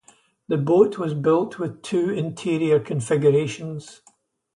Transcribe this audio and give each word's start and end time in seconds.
The 0.47 0.57
boat 0.57 0.97
was 0.97 1.13
built 1.13 1.59
with 1.59 1.83
two 1.83 2.09
interior 2.09 2.79
configurations. 2.79 4.01